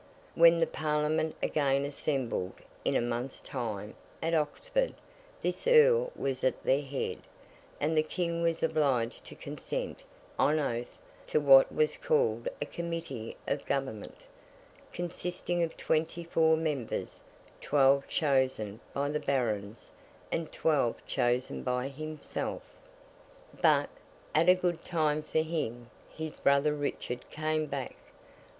[0.33, 2.53] When the Parliament again assembled,
[2.83, 4.95] in a month's time, at Oxford,
[5.43, 7.19] this Earl was at their head,
[7.79, 9.99] and the King was obliged to consent,
[10.39, 14.17] on oath, to what was called a Committee of Government:
[14.91, 17.23] consisting of twenty four members:
[17.61, 19.91] twelve chosen by the Barons,
[20.31, 22.63] and twelve chosen by himself.
[23.61, 23.91] But,
[24.33, 27.95] at a good time for him, his brother Richard came back.